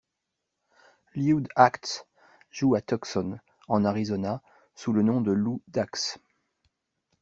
[1.13, 2.07] Lewd Acts
[2.49, 4.41] joue à Tucson, en Arizona,
[4.73, 6.17] sous le nom de Lou Dax.